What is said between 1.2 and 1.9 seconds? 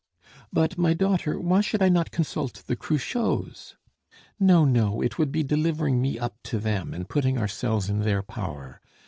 why should I